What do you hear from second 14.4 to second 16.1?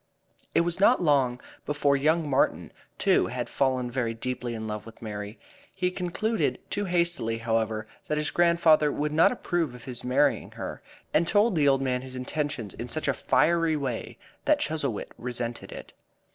that Chuzzlewit resented it.